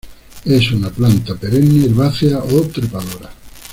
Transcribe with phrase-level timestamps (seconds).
[0.45, 3.29] Es una planta perenne, herbácea o trepadora.